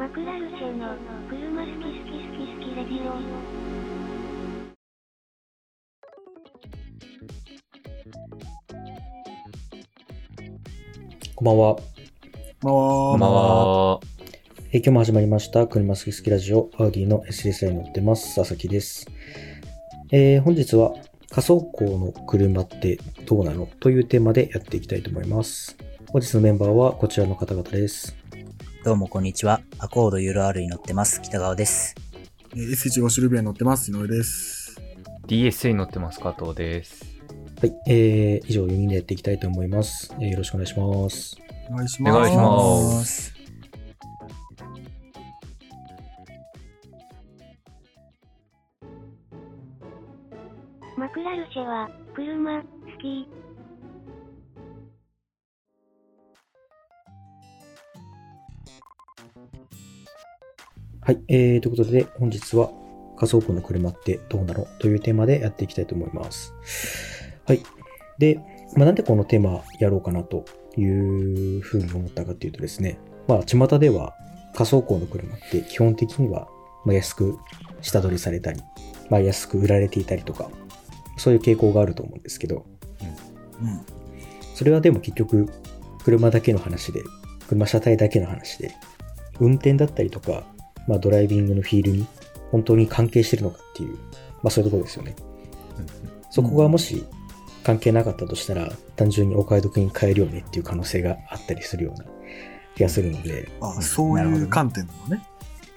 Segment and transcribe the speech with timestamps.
[0.00, 0.96] マクラルチェの
[1.28, 3.12] 車好き好き好き好きレディオ。
[11.34, 11.76] こんばんは。
[12.62, 14.00] まこんばんは。
[14.72, 15.66] えー今日も始まりました。
[15.66, 18.34] 車好き好きラジオ、アウディの SSI に乗ってます。
[18.34, 19.06] 佐々木です。
[20.12, 20.94] えー本日は
[21.28, 25.76] 仮想港の車ってどうなのというテーマでやっていきたいと思います。
[26.08, 28.19] 本日のメンバーはこちらの方々です。
[28.82, 29.60] どうもこんにちは。
[29.78, 31.20] アコード URR に乗ってます。
[31.20, 31.94] 北川です。
[32.54, 33.90] えー S15 シルビアに乗ってます。
[33.90, 34.80] 井上です。
[35.26, 37.04] DSA に乗ってます加藤です。
[37.60, 37.74] はい。
[37.86, 40.14] えー、以上4人でやっていきたいと思います。
[40.18, 41.36] えーよろしくお願いします。
[41.70, 42.16] お願いします。
[42.16, 43.34] お願いしますす。
[50.96, 52.66] マクラルチェは車好
[53.02, 53.39] き。
[61.00, 61.20] はい。
[61.28, 62.70] えー、ということで、本日は
[63.16, 66.54] 仮想庫の車ってどうなのというテーマでやっていきたいと思います。
[67.46, 67.62] はい。
[68.18, 68.40] で、
[68.76, 70.44] まあ、なんでこのテーマやろうかなと
[70.76, 74.14] いうふうに思ったかっていうとですね、まあ、巷では
[74.54, 76.48] 仮想庫の車って基本的には
[76.84, 77.38] まあ安く
[77.82, 78.60] 下取りされたり、
[79.08, 80.50] まあ、安く売られていたりとか、
[81.16, 82.66] そういう傾向があると思うんですけど、
[83.62, 83.80] うん。
[84.54, 85.48] それはでも結局、
[86.04, 87.02] 車だけの話で、
[87.48, 88.72] 車車体だけの話で、
[89.40, 90.44] 運転だったりとか、
[90.86, 92.06] まあドライビングのフィールに
[92.50, 93.96] 本当に関係してるのかっていう、
[94.42, 95.16] まあそういうところですよね。
[96.30, 97.04] そこがもし
[97.64, 102.04] 関係なかったとしたら、単純にお買い得に買えるよねっていう可能性があったりするような
[102.76, 105.22] 気がするので、あ、そういう観点なのね。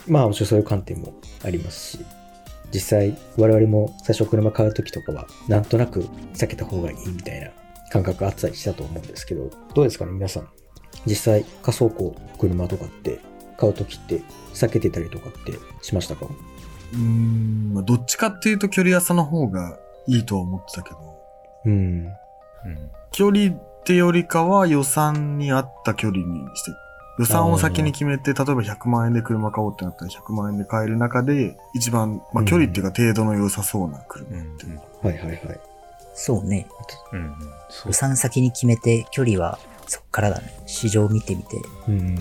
[0.08, 2.06] まあもちろんそういう観点もありますし、
[2.74, 6.02] 実際我々も最初車買う時とかは、なんとなく
[6.34, 7.50] 避けた方がいいみたいな
[7.92, 10.48] 感覚あったりしたと思うんですけど、どうですかね皆さん。
[11.06, 13.20] 実際仮想庫車とかって
[13.64, 14.22] 買う時って
[14.54, 16.26] 避けてたりとかってしましたか？
[16.26, 20.98] うーん、まあどっちかっていうと距離朝の方がいいとは思ってたけど、
[21.66, 21.74] うん。
[21.74, 22.92] うん。
[23.12, 26.72] 距離ってよりかは予算に合った距離にして、
[27.20, 34.82] 予算を先に決めて、例えば100万円で車買おうってなったら100万円で買える中で、一番、まあ距離っていうか程度の良さそうな車っていう。
[35.02, 35.60] はいはいはい。
[36.16, 36.68] そうね。
[37.12, 37.20] うん。
[37.20, 37.36] うん。
[37.70, 37.94] そう予。
[37.94, 39.58] 算先に決めて、距離は
[39.88, 40.54] そっからだね。
[40.66, 42.16] 市場見てみて、こうん。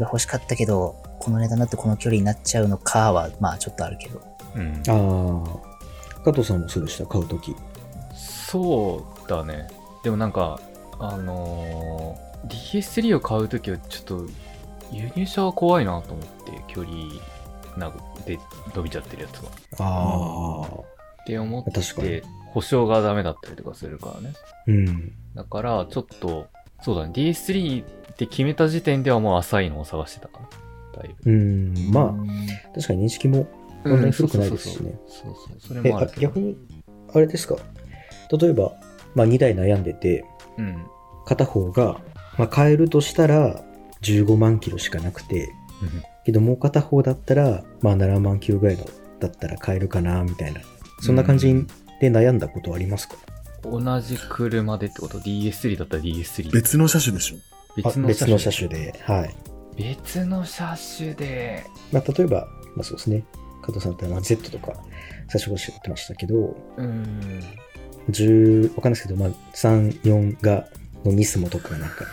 [0.00, 4.20] れ欲しかったけど、この値段だとこの距離になっちゃうのかは、まあちょっとあるけど。
[4.54, 4.82] うん。
[4.88, 5.60] あ
[6.18, 6.22] あ。
[6.24, 7.06] 加藤さんもそうでした？
[7.06, 7.54] 買う時。
[8.14, 9.68] そうだね。
[10.02, 10.60] でもなんか、
[10.98, 14.26] あのー DS3 を買うときはちょっと
[14.92, 16.94] 輸入車は怖いなと思って、距離
[17.78, 17.90] な
[18.26, 18.38] で
[18.74, 19.50] 伸びちゃってるやつは。
[19.78, 20.80] ああ。
[21.22, 22.22] って思って、
[22.52, 24.34] 保証がダメだったりとかするからね。
[24.66, 25.12] うん。
[25.34, 26.48] だから、ちょっと、
[26.82, 27.12] そうだね。
[27.14, 27.82] DS3
[28.14, 30.48] って決めた時点ではもう浅いのを探してたかな。
[31.02, 31.30] だいぶ。
[31.30, 31.74] うん。
[31.92, 32.26] まあ、うん
[32.74, 33.46] 確かに認識も
[33.82, 34.98] そんなに古くないですしね。
[35.08, 36.10] そうそうそれもある。
[36.18, 36.56] 逆に、
[37.12, 37.56] あれですか？
[38.40, 38.72] 例えば、
[39.14, 40.24] まあ2台悩んでて、
[40.56, 40.86] うん。
[41.26, 42.00] 片方が、
[42.38, 43.62] まあ買えるとしたら
[44.02, 45.50] 15万キロしかなくて、
[46.24, 48.84] けどもう片方だったら、まあ7万キロぐらいの
[49.20, 50.60] だったら買えるかな、みたいな。
[51.00, 51.52] そんな感じ
[52.00, 53.16] で悩んだことありますか、
[53.62, 56.50] 同じ車でってこと ?DS3 だったら DS3。
[56.52, 57.36] 別の車種でしょ。
[57.82, 58.68] あ別の別の車種。
[58.68, 59.00] 種で。
[59.02, 59.34] はい。
[59.76, 61.64] 別の車種で。
[61.92, 62.46] まあ例えば、
[62.76, 63.24] まあそうですね。
[63.62, 64.72] 加藤さんだったらまあ Z とか
[65.28, 67.42] 最初おっしゃってましたけど、うーん。
[68.10, 70.66] 10、わかんないですけど、まあ3、4が、
[71.04, 72.04] のニスモとかなんか、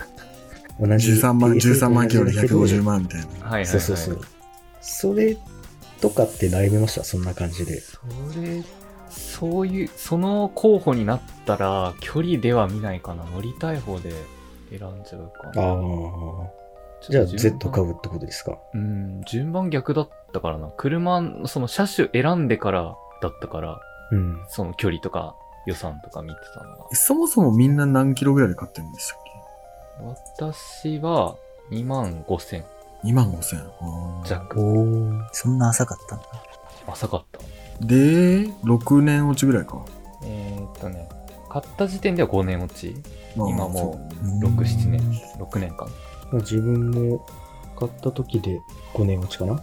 [0.80, 3.26] 同じ13万、ASA 13万キロで同じだけど150万みたいな。
[3.26, 3.66] はいはいはい。
[3.66, 4.20] そうそうそう。
[4.82, 5.36] それ
[6.00, 7.02] とかって悩みました？
[7.04, 7.80] そんな感じで。
[7.80, 7.98] そ
[8.40, 8.62] れ、
[9.10, 13.24] そういう、その候補になったら、距離では見ないかな。
[13.24, 14.12] 乗りたい方で
[14.70, 15.62] 選んじゃうかな。
[15.62, 16.50] ああ。
[17.08, 18.58] じゃあ Z 買うってことですか？
[18.74, 20.70] うん、順番逆だったからな。
[20.76, 23.80] 車の、その車種選んでからだったから、
[24.12, 24.42] うん。
[24.48, 26.88] その距離とか予算とか見てたのは。
[26.92, 29.18] そもそもみんな何キロぐらいで買ってるんでしたっ
[29.98, 31.36] 私は
[31.70, 32.62] 2万5千
[33.02, 33.62] け ?2 万5千。
[34.24, 34.60] 弱。
[34.60, 35.28] おー。
[35.32, 36.26] そんな浅かったんだ。
[36.88, 37.40] 浅かった。
[37.84, 39.84] で、6年落ちぐらいか。
[40.24, 41.08] えー、っとね、
[41.56, 42.94] 買った時点では5年落ち。
[43.34, 45.00] まあ今もうそう6、7年。
[45.38, 45.88] 6年間。
[46.30, 47.26] まあ自分も
[47.78, 48.60] 買った時で
[48.92, 49.60] 5年落ちかなうん。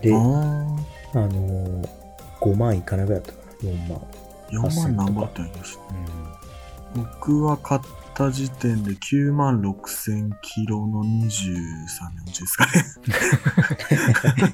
[0.00, 1.88] で、ああのー、
[2.40, 3.98] 5万いかないぐらいだったかな ?4 万。
[4.00, 4.02] あ、
[4.50, 5.78] 4万何ぼあったんやし。
[6.96, 7.80] 僕は買っ
[8.14, 12.72] た時点で9万6千キロの23年落ちですかね。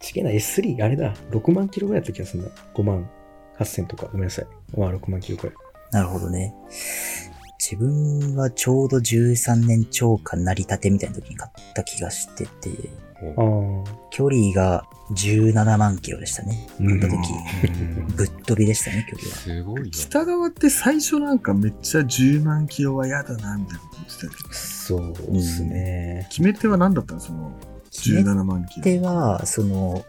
[0.00, 1.12] ちげえな、S3、あれだ。
[1.32, 2.48] 6万キロぐらいだった気がするな。
[2.74, 3.06] 5万
[3.58, 4.06] 8000とか。
[4.06, 4.46] ごめんなさい。
[4.76, 5.56] まあ6万キロくらい。
[5.92, 6.54] なるほどね。
[7.58, 12.70] 自分はちょうど13年超過成り立てみたいな時に買った気がしてて、
[13.18, 13.84] ああ。
[14.10, 16.68] 距離が17万キロでしたね。
[16.80, 17.22] うん買った時、
[18.14, 19.36] ぶっ飛びでしたね、距離は。
[19.36, 19.86] すごいよ。
[19.90, 26.26] 北側って最初なんかめっちゃ10万キロは嫌だな、みたいなこと言ってたけど、そうですね。
[26.30, 27.20] 決め手は何だったの？
[27.20, 27.52] その
[27.90, 28.84] 決め17万キロ。
[28.84, 30.04] 手は、その、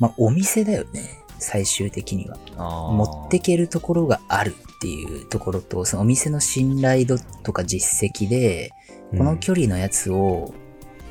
[0.00, 1.20] まあ、お店だよね。
[1.38, 2.36] 最終的には。
[2.56, 8.72] 持ってけるところがあるっていうところと、そのお店の信頼度とか実績で、
[9.16, 10.54] この距離のやつを、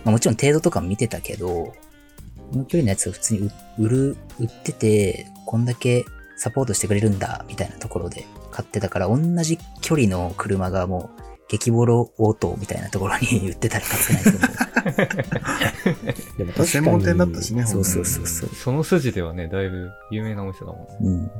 [0.03, 1.73] まあ、もちろん程度とかも見てたけど、こ
[2.53, 6.05] の距離のやつを普通に売売る、売ってて、こんだけ
[6.37, 15.19] サポートしてくれるんだ、みたいなところで買ってたから、同じ距離の車がもう、激ボロオートみたいなところに 売ってたら勝てないと
[15.97, 17.67] 思 でも確かに専門店だったしね、う。
[17.67, 18.49] そうそう本そうそう。
[18.49, 20.87] その筋ではね、だいぶ有名なお店だもんね。
[21.01, 21.31] うん。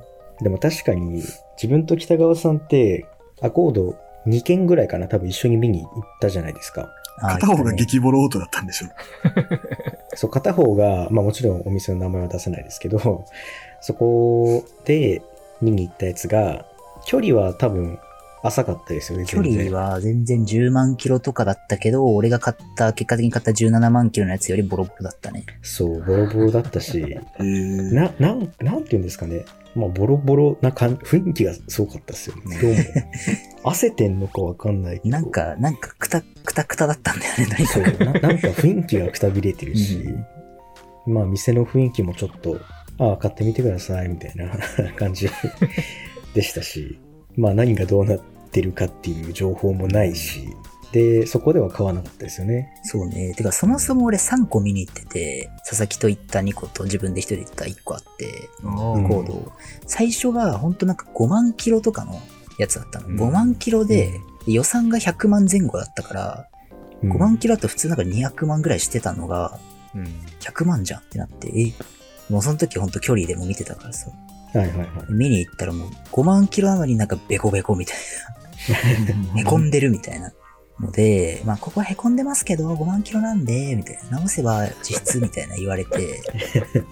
[0.44, 1.24] でも確かに、
[1.57, 3.07] 自分と北川さんって、
[3.42, 3.95] アコード
[4.27, 6.94] 2件ぐらいかな、多分一緒に見に行ったじゃないですか。
[7.19, 8.88] 片方が激ボロオートだったんでしょ。
[10.16, 13.25] そう、片方が、まあもちろんお店の名前は出せないですけど、
[13.81, 15.24] そこで
[15.59, 16.68] 見に行ったやつが、
[17.06, 17.98] 距離は多分
[18.45, 25.45] 浅かったですよね、距離は全然10万キロとかだったけど、俺が買った、結果的に買った17万キロのやつよりボロボロだったね。
[25.62, 29.45] そう、ボロボロだったし、 な、なん、なんて言うんですかね。
[29.75, 32.36] まあ、ボロボロな感雰囲気がすごかったですよ。
[32.62, 32.78] どうも。
[33.63, 35.10] 汗てんのかわかんないけど。
[35.10, 37.84] なんか、なんかくた、くたくただったんだよね、とにそう。
[37.84, 40.04] な、 なんか雰囲気がくたびれてるし、
[41.07, 42.60] まあ、店の雰囲気もちょっと、
[43.00, 44.51] ああ、買ってみてください、みたいな
[44.98, 45.30] 感じ
[46.34, 47.00] でしたし、
[47.36, 50.55] まあ、何がどうなってるかっていう情報もないし、
[50.94, 52.71] で、そこでは買わなかったですよね。
[52.83, 53.33] そうね。
[53.33, 59.51] てか、そもそも俺3個見に行ってて、佐々木と行った2個と自分で1人で行った1個あって、コード。
[59.88, 62.21] 最初がほんとなんか5万キロとかの
[62.59, 63.07] やつだったの。
[63.07, 66.47] うん5万キロで、予算が100万前後だったから、
[67.01, 69.59] うん5万キロだと普通なんか200万ぐらいしてたのが、
[69.95, 70.03] うん。
[70.39, 71.73] 100万じゃんってなって、え、
[72.29, 74.11] もうその時ほんと距離でも見てたからさ、
[74.53, 74.88] はいはいはい。
[75.09, 77.97] 見に行ったらもう5万キロなのになんかベコベコみたい
[78.38, 78.43] な。
[79.38, 80.33] へこんでるみたいな。
[80.80, 84.18] ので、まあここはへこんでますけど、5万キロなんで、みたいな。
[84.18, 86.21] 直せば実質みたいな言われて、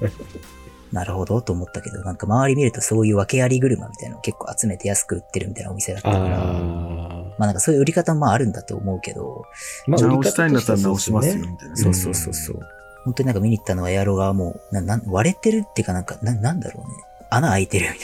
[0.92, 9.46] なるほどと思ったけど、なんか周り見るとそういう訳あり車みたいなのを結構集めて安く売ってるみたいなお店だったから、あまあなんかそういう売り方もまああるんだと思うけど、
[9.88, 9.92] あ。
[9.92, 11.76] まあ、直したいんだったら直しますよ、みたいな。
[11.76, 12.60] そうそうそうそう。
[13.06, 17.04] 本当になんか見に行ったのはエアロがもう、な、な、割れてるっていうかなんか、な、なんだろうね。
[17.32, 18.00] 穴開いてるみ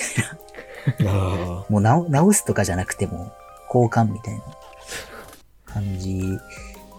[0.96, 1.66] たいな。
[1.70, 3.32] もう直直すとかじゃなくても、
[3.74, 4.42] 交換みたいな
[5.66, 6.22] 感じ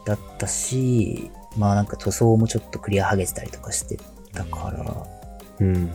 [0.05, 3.99] だったし、まあなんか塗装もちょっとクリア剥げてたりとかして
[4.33, 5.07] たから、あ。
[5.61, 5.91] うん。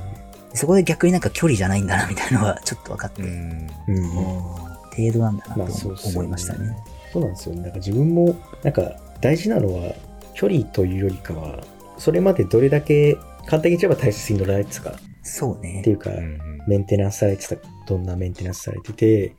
[0.54, 3.70] そこで逆になんか距離じゃないんだなみたいなのはちょっと分かって、うん。
[3.88, 4.10] うん。
[4.10, 6.78] 程度なんだなまあと思いましたね。
[7.12, 7.62] そうなんですよね。
[7.62, 9.94] なんか自分も、なんか大事なのは、
[10.36, 11.64] 距離というよりかは、
[11.98, 13.16] それまでどれだけ、
[13.46, 15.90] 簡単に言っちゃえば大切に乗られてたかそうねって。
[15.90, 17.56] いうか、うんメンテナンスされてた、
[17.88, 19.36] どんなメンテナンスされてて、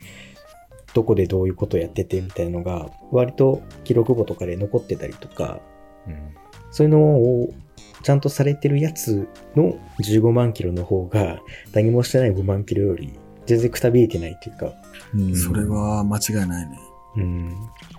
[0.94, 5.61] どこでどういうことをやっててみたいなのが、割と記録簿とかで残ってたりとか、
[6.06, 6.35] うん
[6.70, 7.55] そういうのを
[8.02, 11.41] ちゃんとされてるやつの15万キロの方が、
[11.73, 13.12] 何もしてない5万キロより、
[13.46, 14.73] 全然くたびれてないっていうか、
[15.14, 16.79] うんそれは間違いないね。
[17.17, 17.49] うん。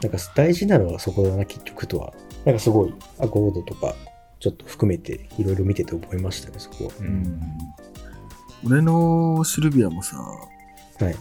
[0.01, 2.13] なんか大事なのはそこだな、結局とは。
[2.43, 3.95] なんかすごい、アコードとか、
[4.39, 6.91] ちょっと含めて、いろいろ見てて思いましたね、そこは。
[6.99, 7.39] うん
[8.65, 11.15] 俺のシルビアもさ、はい。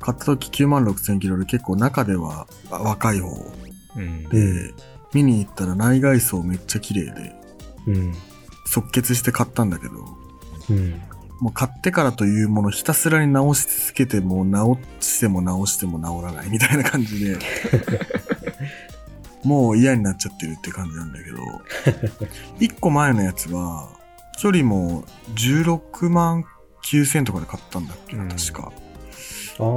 [0.00, 3.28] 買った時9万6千キロで結構中ではあ若い方
[3.96, 4.74] うんで、
[5.12, 7.34] 見に行ったら内外装めっちゃ綺麗で、
[7.86, 8.14] うん。
[8.66, 9.94] 即決して買ったんだけど、
[10.70, 11.02] うん。
[11.40, 17.38] もう買ってからというものひたすらに直し続けても直しても直しても直らないみたいな感じで、
[19.42, 21.38] もう嫌になっちゃってるって感じなんだけど、
[22.60, 23.88] 一個前のやつは、
[24.38, 25.04] 距離も
[25.34, 26.44] 16万
[26.84, 28.70] 9000とかで買ったんだっけな、うん確か。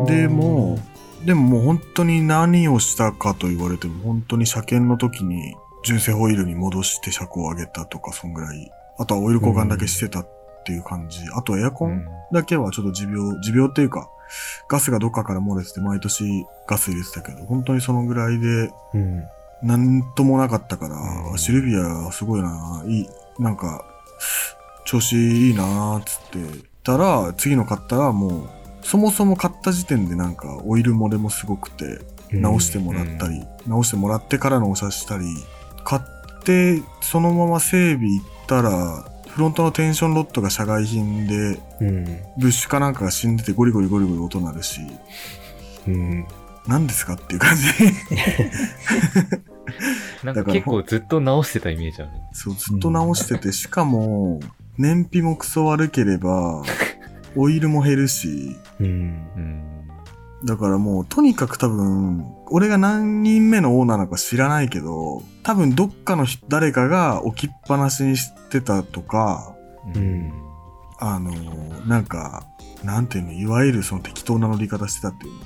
[0.07, 0.77] でも、
[1.25, 8.71] でももう本当に何をしたかと言われても、本当に車検の時に純正ホイールに戻して車高を上げたとか、そんぐらい。
[8.97, 10.27] あとはオイル交換だけしてたっ
[10.65, 11.19] ていう感じ。
[11.35, 14.09] あとエアコンだけはちょっと持病、持病っていうか、
[14.67, 19.23] ガスがどっかから漏れてて毎年ガス入れてたけど、本当にそのぐらいで、うん。
[19.61, 20.95] なんともなかったから、
[21.31, 23.09] うんシルビアすごいな、いい、
[23.39, 23.85] なんか、
[24.85, 28.49] 調子いいなーっつってたら、次の買ったらもう、
[28.83, 31.99] そもそも買った時点でなんかオイル漏れもすごくて、
[32.31, 35.25] 直してもらったり、直してもらってから納車したり、
[35.83, 36.01] 買っ
[36.43, 42.05] てそのまま整備行ったら、フロントのテンションロッドが社外品で、うん。
[42.37, 44.81] ブッシュかなんかが死んでてゴリゴリゴリゴリ音鳴るし、
[45.87, 46.27] うん。
[46.67, 47.63] 何ですかっていう感じ。
[50.23, 52.11] なんかだから結構ずっと直してたイメージある。
[52.31, 54.39] そう、ずっと直してて、しかも、
[54.77, 56.63] 燃費もクソ悪ければ、
[57.35, 58.87] オイルも減るし、うん。
[58.87, 59.63] うん。
[60.45, 69.55] だからもう、とにかく多分、俺が何人目のオーナーなのか知らないけど、多分どっかの人誰かが置きっぱなしにしてたとか、
[69.95, 70.31] うん
[70.99, 71.31] あの、
[71.85, 72.45] なんか、
[72.83, 75.39] なんていうの、いわゆるその適当な乗り方してたっていうの。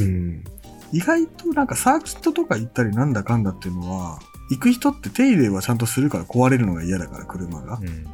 [0.00, 0.44] うん。
[0.92, 4.18] 意外となんかサーキットとか行ったりなんだかんだっていうのは、
[4.50, 7.78] 行く人って手入れはちゃんとするから壊れるのが嫌だから、車が。
[7.80, 8.06] うん。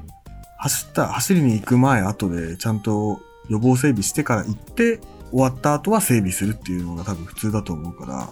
[0.60, 5.00] 走った、走りに行く前、後でちゃんと予防整備してから行って、
[5.30, 8.28] 終わった後は整備するっていうのが多分普通だと思うから、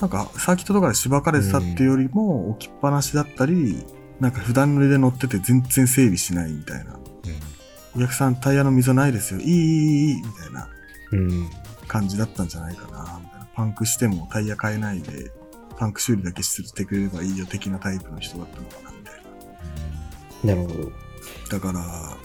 [0.00, 3.84] なんかサーキットとかでしばかれてたっていうよりも置きっぱなしだったり、
[4.20, 6.98] なんか普段乗りで乗ってて全然整備しないみたいな。
[7.96, 9.40] お客さんタイヤの溝ないですよ。
[9.40, 10.68] いい、いい、いい、みたいな
[11.12, 11.50] うん。
[11.86, 13.20] 感じだったんじゃないかな。
[13.22, 15.30] みたいなパンクしてもタイヤ変えないで、
[15.78, 20.62] パンク修理だけしてくれればいいよ的なタイプの人だったのかな、みたいな。
[20.62, 21.03] なるほど。
[21.54, 22.16] だから、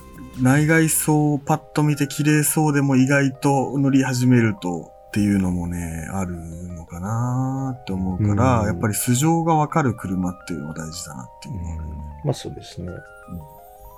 [0.41, 11.83] 内外装パッと見て綺麗そうでも意外と乗り始めるとっていうのもね、あるのかなって思うから、うんやっぱり素性がわかる車っていうのが大事だなっていうのがある。
[12.25, 12.91] まあそうですね。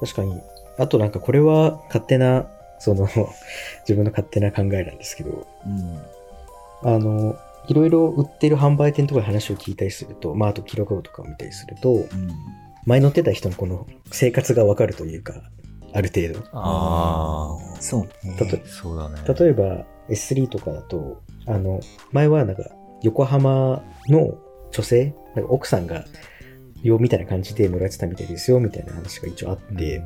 [0.02, 0.42] 確かに。
[0.78, 2.48] あとなんかこれは勝手な、
[2.80, 3.08] その、
[3.88, 5.98] 自分の勝手な考えなんですけど、うん。
[6.84, 12.08] あの、いろいろ売ってる販売店とかで話を聞いたりすると、まああと記録とかを見たりすると、うん。
[12.86, 15.34] 前乗ってた人のこの生活がわかるというか、
[15.94, 16.48] ある程度。
[16.54, 18.38] あそうね。
[18.40, 19.22] 例えあ、そうだね。
[19.28, 21.80] 例えば S3 とかだと、あの、
[22.12, 22.64] 前はなんか
[23.02, 24.38] 横浜の
[24.72, 26.06] 女性、なんか奥さんが
[26.84, 30.04] よみたいな感じで乗られてたみたいですよみたいな話が一応あって、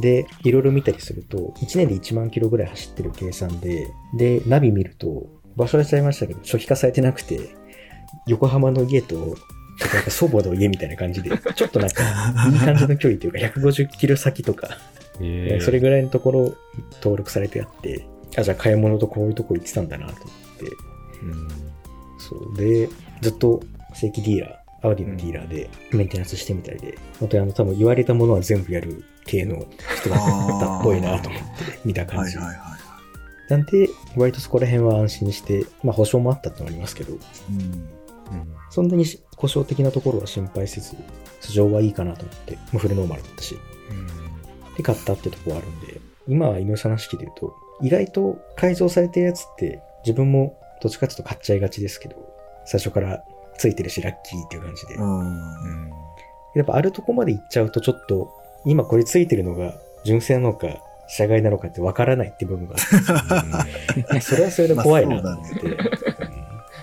[0.00, 7.56] で、いろいろ見たりすると、1年で1万キロぐらい走ってる計算で、で、ナビ見ると、場所はちゃいましたけど、初期化されてなくて、
[8.26, 9.36] 横浜の家と、
[9.78, 12.02] なんか祖母の家みたいな感じで、ちょっとなんか、
[12.50, 14.68] いい感じの距離というか、150キロ先とか、
[15.20, 16.54] えーそれぐらいのところ
[16.96, 18.06] 登録されてあって、
[18.38, 20.26] あ、じゃあ買い物とこういうとこ行ってたんだなと思っ
[20.58, 20.64] て、
[21.22, 21.48] うん
[22.18, 22.56] そう。
[22.56, 22.88] で、
[23.20, 23.60] ずっと
[23.94, 29.66] 正規ディーラー、アウディのディーラーでメンテナンスしてみたいで、本当にあの多分言われたものは全部やる系の
[30.00, 31.46] 人だったっぽいなと思って
[31.84, 32.36] 見た感じ。
[32.36, 33.50] はいはいはい。
[33.50, 37.88] なんで、割とそこら辺は安心して、まあ保証もあったってのはありますけど、うん。
[38.70, 39.04] そんなに
[39.36, 40.96] 故障的なところは心配せず、
[41.40, 43.56] 素性はいいかなと思って、もうフルノーマルだったし、
[44.76, 52.16] で買ったってとこはあるんで、今は井上さんの式で言うと、意外と改造されてるやつって自分もどっちかっていうと買っちゃいがちですけど、
[52.64, 53.22] 最初から
[53.58, 54.94] ついてるしラッキーっていう感じで。
[54.94, 55.90] うん。
[56.54, 58.30] やっぱあるとこまで行っちゃうとちょっと、
[58.64, 60.68] 今これついてるのが純正なのか、
[61.08, 65.76] 社外なのかってわからないって部分があって、 それはそれで怖いなと思って。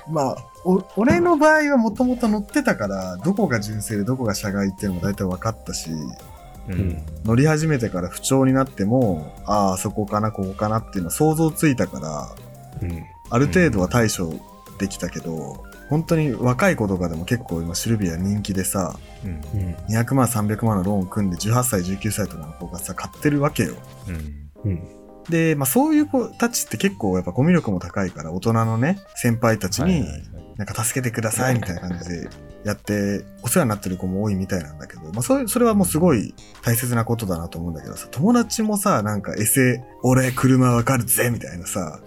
[0.10, 12.36] まあ、お俺の場合はもともと乗ってたから、どこが純正でどこが社外っていうのも大体分かったし、うんうん乗り始めてから不調になっても、ああ、そこかな、ここかなっていうのは想像ついたから、
[12.82, 13.04] うん。
[13.30, 14.34] ある程度は対処
[14.78, 19.76] できたけど、本当に若い子とかでも結構今シルビア人気でさ、うんうん。
[19.90, 23.76] 200万、300万のローン組んで18歳、19歳とかの子がさ、買ってるわけよ。
[24.08, 25.04] うんうん。
[25.30, 30.24] で、まあそういう子たちって結構やっぱコミュ力も高いから、大人のね、先輩たちにはいはいはい、
[30.58, 32.30] なんか助けてくださいみたいな感じで
[32.64, 42.00] やって、お世話になってる子も多いみたいなんだけど、まあそういう、それはもうすごい大切なことだなと思うんだけどさ、友達もさ、なんかエセ、俺車わかるぜみたいなさ、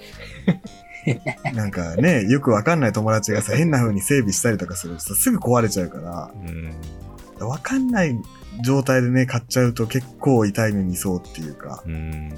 [1.54, 7.48] なんかね、よくわかんない友達がさ、変な風に整備したりとかするとさ、すぐ壊れちゃうから、うん。
[7.48, 8.16] わかんない
[8.64, 12.32] 状態でね、買っちゃうと結構痛い目見そうっていうか、うん。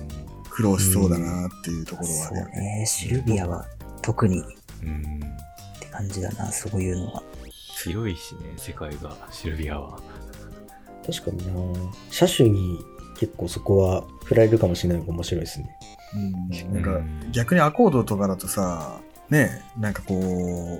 [0.51, 2.81] 苦労しそうだなっていうところはあそうるよね。
[2.81, 2.87] ね。
[2.87, 3.67] シルビアは
[4.03, 4.41] 特に。
[4.41, 4.45] っ
[4.83, 5.21] うん。
[5.21, 5.27] て
[5.99, 7.23] 感じだな、そういうのは。
[7.85, 10.01] 広いしね世界がシルビアは
[11.07, 12.79] 確かにな車種に
[13.17, 15.79] 結構そこは振られるかもしれないのが面白いですね。
[16.15, 17.01] うん、なんか
[17.33, 20.15] 逆にアコードとかだとさ、ねなんかこ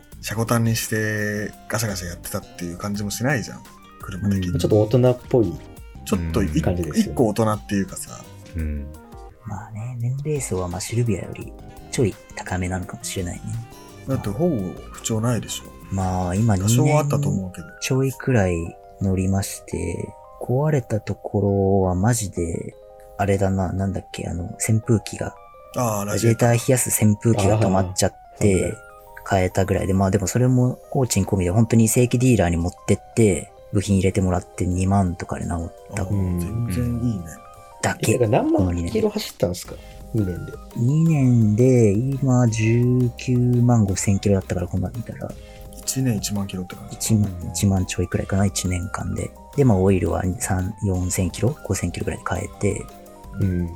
[0.03, 3.63] う、車庫端にしてガシャガシャやってたっていう感じもしないじゃん。
[4.01, 4.59] 車的に。
[4.59, 5.53] ちょっと大人っぽい。
[6.05, 8.25] ちょっと一感じですよね一個大人っていうかさ、
[8.57, 8.87] うん
[9.45, 11.53] まあね、年齢層はまあシルビアより
[11.91, 13.43] ちょい高めなのかもしれないね。
[14.07, 14.57] だってほぼ
[14.99, 15.65] 不調ないでしょ。
[15.95, 17.67] まあ今2多少はあったと年思うけど。
[17.81, 18.57] ちょいくらい
[19.01, 20.09] 乗りまして、
[20.41, 22.75] 壊れたところはマジで、
[23.17, 25.35] あれだな、なんだっけ、あの、扇風機が、
[25.77, 28.75] ああ、ララジエータター冷やす扇風機が止まっちゃって、
[29.31, 36.39] 変えたぐらいで、まあでもそれも工賃込みで本当に正規ディーラーに持ってって、部品入れてもらって2万とかで治った全
[36.71, 37.25] 然いいね。
[37.27, 38.25] え、だだけか。
[38.25, 39.75] ら何万キロ走ったんですか？
[40.15, 40.53] 2年で。
[40.77, 45.29] 2年で、今19万5千キロだったから、こんなん見たら、
[45.77, 46.97] 1年1万キロって感じ。
[46.97, 49.31] 1万 ,1 万ちょいくらいかな、1年間で。
[49.57, 52.87] で、まあ、オイルは3、4千キロ ?5 千キロくらいで変えて、
[53.41, 53.71] うん。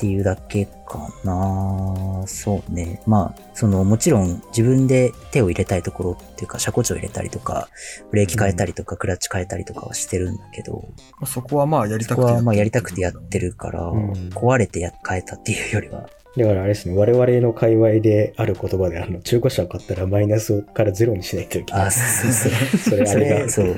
[0.00, 3.02] っていうだけかなそうね。
[3.06, 7.68] まあ、その、もちろん自分で手を入れたいところっていうか、車庫値を入れたりとか、
[8.10, 10.88] ブレーキ変えたりとか、クラッチ変えたりとかはしてるんだけど、
[11.20, 21.86] まあそこはまあやりたそこくてはまあやりたくてやってるから、うん壊れてや変えたっていうよりは、だからあれですね、我々の界隈である言葉で、あの、中古車を買ったらマイナスからゼロにしないといけない。
[21.88, 22.78] あ、そうそう そう。
[22.78, 23.76] それあそれがれ、そう。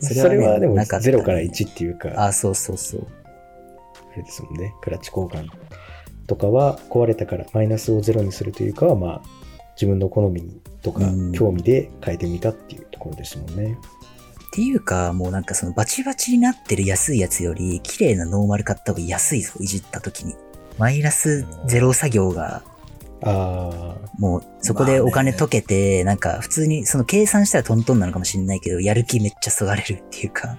[0.00, 3.06] そそれはねでもなかったね0から1っていうか、ああ、そうそうそう。
[4.16, 5.48] れですもんね、クラッチ交換
[6.26, 9.22] とかは壊れたからマイナスをゼロにするというかは、まあ、
[9.74, 13.78] 自分の好みとかうん興味で変えてみたっていうところですもんね。
[14.52, 20.34] っていうか、もうなんかそのバチバチになってる安いやつより、綺麗なノーマル買った方が安いぞ、いじった時に。
[20.78, 22.62] マイナスゼロ作業が、
[23.24, 30.58] あもうそこでお金溶けて、なんか普通にその計算したらトントンなのかもしれないけど、やる気めっちゃそがれるっていうか。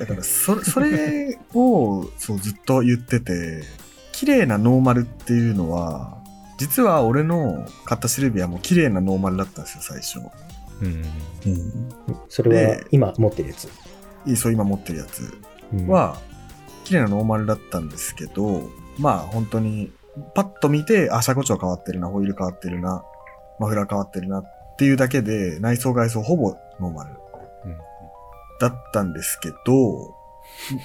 [0.00, 3.62] だから、それ、 それを、そう、ずっと言ってて、
[4.12, 6.16] 綺麗なノーマルっていうのは、
[6.56, 10.18] 実は俺の買ったシルビアも綺麗なノーマルだったんですよ、最初。
[10.80, 11.04] うん。
[11.46, 12.14] うん。
[12.14, 13.68] あ、それはで今持ってるやつ？
[14.26, 15.22] いい、そう、今持ってるやつ
[15.72, 16.18] うん、は、
[16.84, 19.92] 綺麗なノーマルだったんですけど、まあ、本当に、
[20.34, 23.04] パッと見て、あ、車高調変わってるな、ホイール変わってるな、
[23.58, 27.19] マフラー変わってるなっていうだけで、内装外装ほぼノーマルうん
[28.60, 30.14] だったんですけど、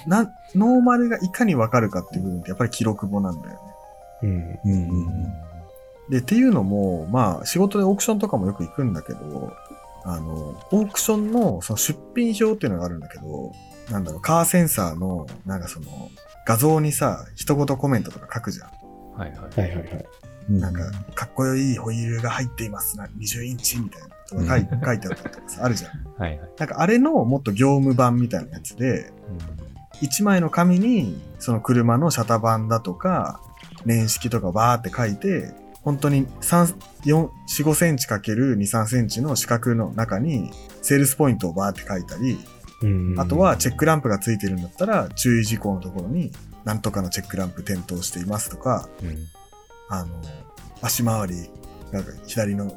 [0.06, 3.60] な、ノーマルがいかにわかるかっていう部分ってやっぱり記録簿なんだよね。
[4.22, 4.30] うん。
[4.30, 5.32] うんうんうん。
[6.10, 9.52] で、っていうのも、まあ、仕事でオークションとかもよく行くんだけど、
[10.04, 13.52] あの、オークションのその出品表っていうのがあるんだけど、
[13.90, 15.86] なんだろう、カーセンサーの、なんかその、
[16.46, 18.70] 画像にさ、一言コメントとか書くじゃん。
[19.18, 19.60] はいはい。
[19.60, 20.06] はいはい
[20.48, 25.92] なんか、かっこいいホイールが入っていますな、20インチみたいなとか書い,、書いてあったりとかさ、あるじゃん。
[26.20, 26.50] はいはい。
[26.58, 29.12] なんかあれのもっと業務版みたいなやつで、
[30.00, 33.40] 一枚の紙に、その車の車タ版だとか、
[33.84, 40.50] 年式とかバーって書いて、本当に3、4、4、5センチかける2、3センチの四角の中に、
[40.82, 42.38] セールスポイントをバーって書いたり、
[42.82, 46.30] うんあとはチェックランプがついてるんだったら、注意事項のところに、
[46.64, 49.16] なんとかのチェックランプ点灯していますとか、うん。
[49.88, 50.08] あの、
[50.82, 51.50] 足回り、
[51.92, 52.76] なんか左の、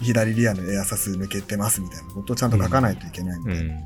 [0.00, 3.52] 左リアのエアサス抜けてますみたいなことをちゃんと書かないといけないんで。
[3.52, 3.84] うん。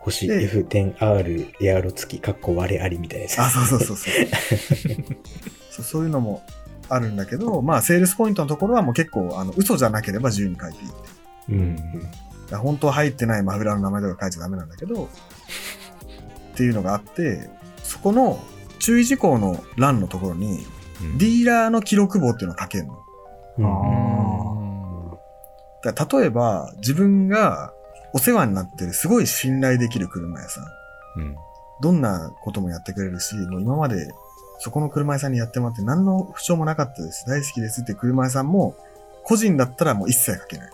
[0.00, 3.26] 星で F10R エアロ付き、かっこ割れありみたいな。
[3.44, 4.14] あ、そうそうそうそう。
[5.70, 6.42] そう そういうのも
[6.88, 10.96] あるんだけど、まあ、セールスポイントのところはもう結構、あの、嘘じゃなければ自由に書いていいって。
[11.50, 12.58] うん。
[12.58, 15.08] 本当は入ってないマフラーの名前とか書いちゃダメなんだけど、
[16.52, 17.48] っていうのがあって、
[17.82, 18.42] そこの
[18.78, 20.66] 注意事項の欄のところに、
[21.02, 23.02] うんディーラーの記録簿っていうのを書けるの。
[23.58, 24.39] うん
[25.82, 27.72] だ例えば、自分が
[28.12, 31.20] お世話になってるすごい信頼できる車屋さん。
[31.20, 31.36] うん。
[31.80, 34.12] どんなこともやってくれるし、もう今まで
[34.58, 37.24] そこの車屋さんにやってもらって何の不調もなかったです。
[37.26, 38.76] 大好きですって車屋さんも、
[39.24, 40.70] 個人だったらもう一切書けない。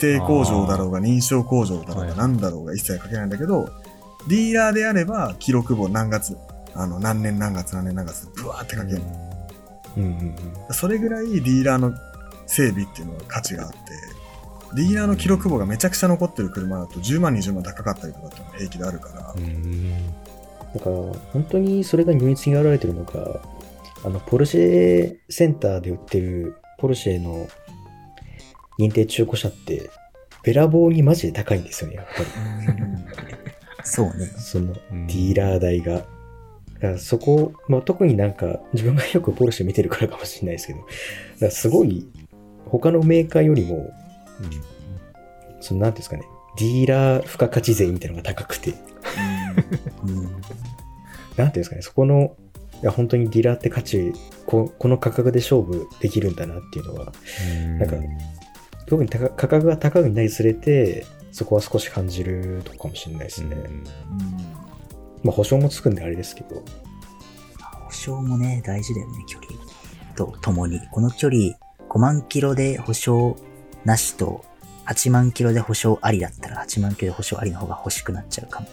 [0.00, 3.68] 指定工場だろうが認証工場だろうがはい何だろうが一切書けないんだけど、
[4.28, 6.36] ディーラーであれば記録簿何月、
[6.74, 9.02] あの何年何月何年何月ブワーって書ける。
[9.96, 10.36] うんうん
[10.72, 11.94] それぐらいディーラーの
[12.46, 13.76] 整備っていうのは価値があって、
[14.74, 20.06] ディーラーの記録簿がめちゃくちゃ残ってる車だと10万20万高かったりとかっていうのが平気であるから、うん。
[20.74, 20.96] だから、
[21.32, 23.40] 本当にそれが如実に現れてるのが、
[24.04, 27.48] あの、ポルシェセンターで売ってるポルシェの
[28.78, 29.90] 認定中古車って、
[30.42, 32.26] べらぼうにマジで高いんですよね、やっぱり。
[33.84, 34.26] そうね。
[34.36, 35.94] その、うんディーラー代が。
[35.94, 36.06] だか
[36.80, 40.90] らそこ、まあ、特になんか、自分がよくポルシェ見てるからかもしれないですけど、だか
[41.46, 42.06] らすごい、
[42.66, 43.90] 他のメーカーよりも、
[45.60, 46.24] その、なんていうんですかね、
[46.58, 48.74] ディーラー付加価値税みたいなのが高くて、
[50.04, 50.14] うん。
[50.24, 50.42] なんてい
[51.44, 52.36] うんですかね、そこの、
[52.82, 54.12] いや、本当にディーラーって価値、
[54.46, 57.12] ここの価格で勝負できるんだなっていうのは、
[57.78, 57.96] なんか
[58.86, 63.56] 特に高価格が高くになりすれて、そこは少し感じるとこかもしれないですね。
[65.22, 66.62] まあ、保証もつくんであれですけど、
[67.86, 69.50] 保証もね、大事だよね、距離
[70.14, 70.80] とともに。
[70.92, 71.56] この距離、
[71.88, 73.36] 5万キロで保証
[73.84, 74.44] なしと、
[74.86, 78.66] 8万キロで保証ありだったら、8万キロで保証ありの方が欲しくなっちゃうかも。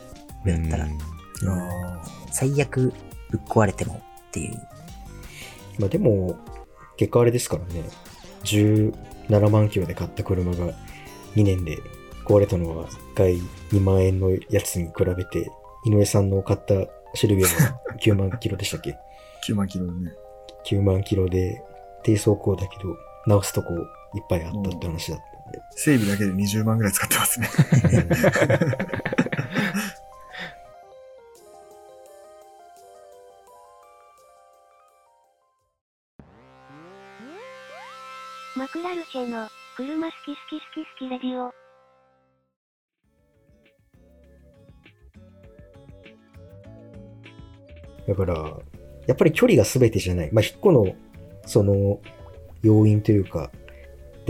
[0.44, 0.86] 俺だったら。
[0.86, 2.94] あ最悪、
[3.30, 3.96] ぶっ壊れても
[4.28, 4.56] っていう。
[5.80, 6.36] まあでも、
[6.98, 7.84] 結果あれですからね、
[8.44, 10.74] 17万キロで買った車が
[11.36, 11.78] 2年で
[12.26, 13.38] 壊れたのは1回
[13.72, 15.50] 2万円のやつに比べて、
[15.86, 16.74] 井上さんの買った
[17.16, 18.92] シルビアは9万キロでしたっけ？
[19.48, 20.14] ー9万キロでね。
[20.66, 21.64] 9万キロで
[22.04, 22.96] 低走行だけど
[23.26, 23.70] 直すとこ
[24.14, 25.60] いっぱいあったって話だったんで。
[25.76, 27.50] 整備だけで20万ぐらい使ってますね。
[38.58, 39.48] マクラルチェの、
[39.78, 41.54] 車好き好き好き好きレディオ。
[48.08, 48.60] だから、
[49.08, 50.30] やっぱり距離が全てじゃない。
[50.32, 50.86] まあ、引っ個の、
[51.46, 52.00] その、
[52.62, 53.52] 要因というか、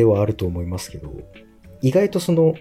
[0.01, 1.13] ではあると思いますけど、
[1.81, 2.55] 意外とその、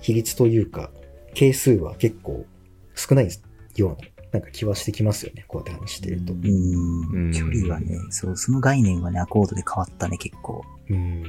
[0.00, 0.92] 比率というか、
[1.34, 2.46] 係数は結構
[2.94, 3.28] 少ない
[3.74, 5.44] ような、なんか気はしてきますよね。
[5.48, 6.32] こうやって話してると。
[6.32, 10.64] 距離はね、そう、その概念はね、アコードで変わったね、結構。
[10.88, 11.24] うん。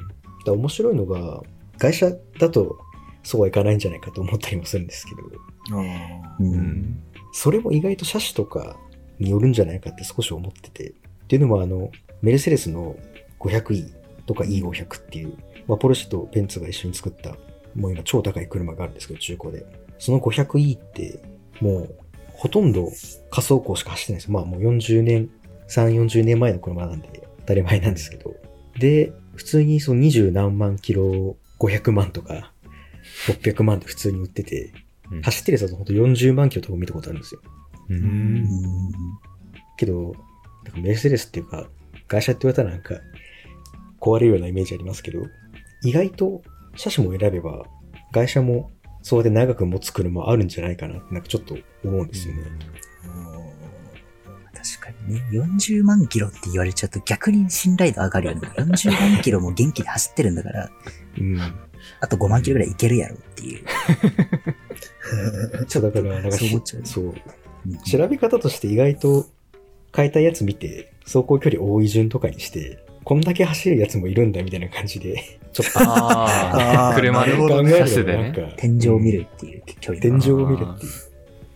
[0.45, 1.41] だ面白いのが、
[1.79, 2.77] 会社だと
[3.23, 5.23] そうはいかないんじゃないかと思ったりもするんですけど、
[5.75, 5.81] あ
[6.39, 6.43] う。
[6.43, 7.03] うんん。
[7.33, 8.77] それも意外と車種とか
[9.17, 10.89] によるんじゃないかって少し思ってて。
[10.91, 10.93] っ
[11.27, 11.89] ていうのもあの、
[12.21, 12.95] メルセデスの
[13.39, 17.35] 500e とか E500 っていう、まあ、ポルシェとベンツが一緒に作った、
[17.75, 19.65] もう今超高い車があるんですけど、中古で。
[19.99, 21.21] その 500e って、
[21.61, 21.95] もう、
[22.33, 22.85] ほとんど
[23.29, 24.33] 仮走行しか走ってないんですよ。
[24.33, 25.29] まあもう40年、
[25.67, 28.35] 3、40年前の車なんで当たり前なんですけど。
[28.79, 32.51] で、普通にその20何万キロ、500万とか、
[33.27, 34.73] 600万で普通に売ってて、
[35.11, 37.41] うん走ってるやつだとほんと40万キロとか見たことあるんですよ。
[37.89, 37.93] う。
[37.93, 38.47] ん。
[39.77, 40.15] けど、
[40.63, 41.67] なんかメルセデスっていうか、
[42.07, 42.95] 会社って言われたらなんか、
[44.01, 45.21] 壊れるようなイメージありますけど、
[45.83, 46.41] 意外と
[46.75, 47.63] 車種も選べば、
[48.11, 48.69] 会社も
[49.01, 52.41] そうやって長く持つ車あるんじゃないかなって、なんかちょっと思うんですよね。
[54.53, 58.41] 確かにね、40万キロって言われちゃうと逆に信頼度上がるよね。
[58.57, 60.69] 40万キロも元気で走ってるんだから、
[61.19, 61.39] うん。
[61.99, 63.65] あと5万キロぐらいいけるやろっていう。
[65.67, 67.05] そうだから、なんかそう思っちゃうそう。
[67.05, 67.13] うん
[67.85, 69.27] 調べ方として意外と
[69.95, 78.23] 変えたいやつ見て、走行距離多い順とかにして、こんだけ走るやつもいるんだみたいな感じで、ちょっとああ、車でなるほどね車種でね。
[78.23, 80.25] なんか天井を見るっていう距離天が。
[80.25, 80.91] 井を見るっていう。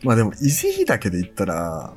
[0.04, 1.94] まあでも、維持費だけで言ったら、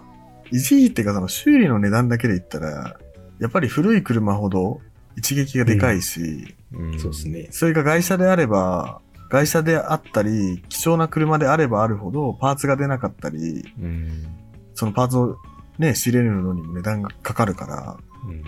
[0.53, 2.99] 維持費っていうかその修理の値段だけで言ったら、
[3.39, 4.81] やっぱり古い車ほど
[5.17, 7.29] 一撃がでかいし、うんそうです。
[7.29, 7.49] ね。
[7.51, 14.27] それが外車であれば、外車であったり、貴重な車であればあるほど、パーツが出なかったり、うん。
[14.75, 15.37] そのパーツを
[15.79, 17.97] ね、仕入れるのにも値段がかかるから、
[18.29, 18.43] うん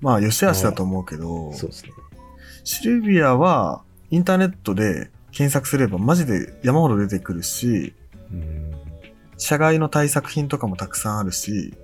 [0.00, 1.90] まあ、良し悪しだと思うけど、そうですね。
[2.64, 7.94] シルビアは、インターネットで検索すればマジで山ほど出てくるし、
[8.32, 8.72] うん。
[9.36, 11.74] 車外の対策品とかもたくさんあるし、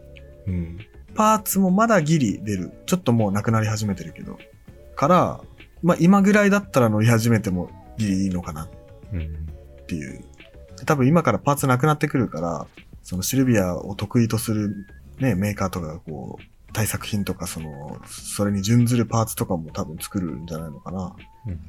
[0.46, 0.79] うん。
[1.14, 2.72] パーツもまだギリ出る。
[2.87, 4.38] ちょっともうなくなり始めてるけど。
[4.96, 5.40] から、
[5.83, 8.68] まあ今ぐらいだったら乗り始めてもギリいいのかな
[9.12, 9.20] うん。
[9.20, 10.25] っていう。
[10.87, 12.66] 多分今からパーツなくなってくるから、
[13.03, 14.87] そのシルビアを得意とする
[15.18, 16.42] ね、メーカーとかがこう、
[16.73, 21.15] 対策品とかその、それに準ずるパーツとかも多分作るんじゃないのかな。
[21.47, 21.61] うん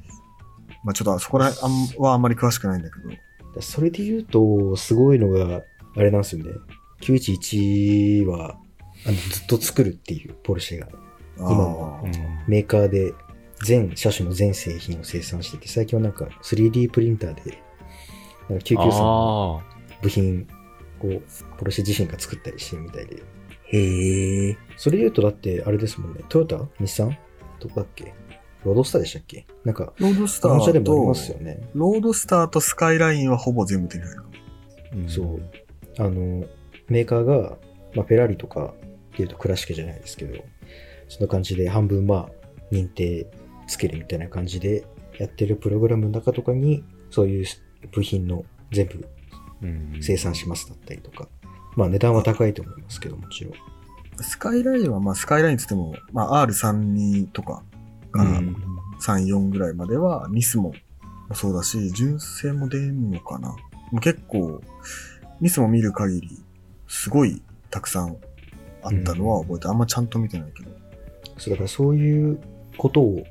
[0.83, 3.61] まあちょっとそこら辺はあんまり詳しくないんだけど。
[3.61, 5.61] それで言うと、すごいのが、
[5.95, 6.51] あれなんですよね。
[7.01, 8.57] 911は、
[9.05, 10.87] あの、ずっと作るっていうポルシェが、
[11.37, 13.13] 今もあーメーカーで
[13.63, 17.61] 全車種の全製品を生産してて、最近はなんか 3D プリンターで、
[18.49, 20.47] なんか993のあ部品
[21.01, 21.21] を
[21.57, 23.23] ポルシェ自身が作ったりしてるみたいで。
[23.77, 24.57] へえ。
[24.77, 26.21] それで言うとだって、あれですもんね。
[26.29, 26.59] トヨタ？
[26.79, 27.17] 日産？
[27.59, 28.13] どこだっけ？
[28.63, 29.45] ロードスターでしたっけ？
[29.65, 30.57] なんか、ロードスターと
[30.93, 31.69] もありま、すよね。
[31.73, 34.29] ロードスターとスカイラインはほぼ全部手に入るかも。
[34.93, 35.41] ーそう。
[35.97, 36.45] あの、
[36.87, 37.57] メーカーが、
[37.95, 38.73] まあ、フェラーリとか
[39.13, 40.43] っていうと倉敷じゃないですけど、
[41.07, 42.29] そんな感じで半分まあ、
[42.71, 43.27] 認定
[43.67, 44.85] つけるみたいな感じで
[45.17, 47.45] やってるプログラムの中とかに、そういう
[47.91, 49.07] 部品の全部
[49.61, 51.27] うん生産しますだったりとか、
[51.75, 53.53] まあ値段は高いと思いますけどもちろん。
[54.21, 57.63] スカイラインは、まあ、スカイラインつっても、まあ、R32 とか
[58.11, 58.55] からうん
[59.03, 60.73] 34ぐらいまでは、ニスモ
[61.27, 63.49] もそうだし、純正も出んのかな。
[63.49, 63.57] も
[63.97, 64.61] う結構、
[65.41, 66.29] ニスモ見る限り、
[66.87, 68.17] すごいたくさん
[68.81, 70.71] あったのは覚えて、あんまちゃんと見てないけど。
[71.37, 72.39] そうだからそういう
[72.77, 73.23] ことを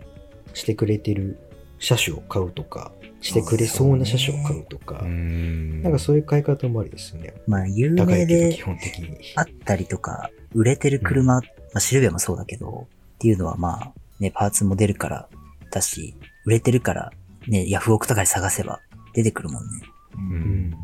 [0.52, 1.38] してくれてる
[1.82, 5.82] 車種を買うとか、してくれそうな車種を買うとか、うん。
[5.82, 7.34] なんかそういう買い方もありですよね。
[7.46, 9.18] まあ、有高名いけど基で本的に。
[9.36, 11.42] あったりとか、売れてる車、ま
[11.74, 15.28] あ、シルビアもそうだけど、っていうのはまあ、ね、パーツも出るから
[15.70, 17.12] だし、売れてるから、
[17.46, 18.80] ね、ヤフオクとかで探せば
[19.14, 19.70] 出てくるもんね。
[20.14, 20.40] ううん
[20.70, 20.74] ん。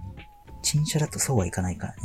[0.62, 2.00] 新車だとそうはいかないからね。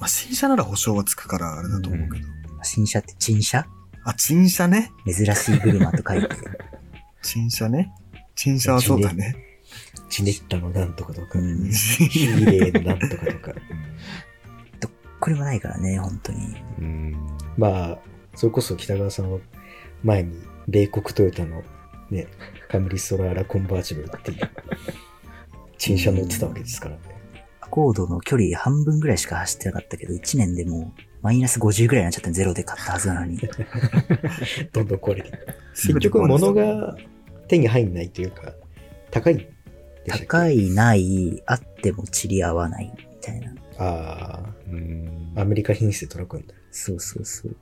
[0.00, 2.26] まあ、新車なら保証はつくからあれだと思うけど。
[2.62, 3.66] 新車って陳車？
[4.04, 4.90] あ、陳車ね。
[5.06, 6.28] 珍しい車と書いて。
[7.22, 7.92] 陳車ね。
[8.34, 9.36] 陳車はそうだね。
[10.08, 13.52] チネッタのなんとかとか、うんヒーレーのなんとかとか。
[15.24, 16.38] これもないからね、本当に。
[16.80, 17.16] うん。
[17.56, 17.98] まあ、
[18.34, 19.38] それこそ北川さんは
[20.02, 21.62] 前に米国トヨタの
[22.10, 22.26] ね、
[22.68, 24.50] カムリソラーラコンバーチブルっていう
[25.78, 27.00] 新車乗ってたわけですからね。
[27.62, 33.38] アコードの距離半分ぐらいしか走ってなかったけど、1年でもうマイナス50ぐらいになっちゃったゼロで買ったはずなのに。
[34.72, 35.30] どんどん壊れて
[35.74, 36.98] 結局物が
[37.48, 38.52] 手に入んないというか、
[39.10, 39.48] 高い
[40.06, 43.54] 高い、ない、あっても散り合わないみたいな。
[43.78, 46.54] あうんあ、アメリカ品質で届くんだ。
[46.70, 47.56] そうそうそう。